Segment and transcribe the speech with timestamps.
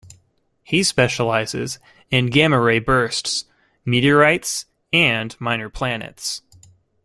[0.63, 1.77] He specialises
[2.09, 3.45] in gamma-ray bursts,
[3.85, 6.41] meteorites and minor planets.